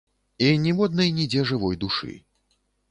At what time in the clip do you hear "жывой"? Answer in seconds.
1.51-1.81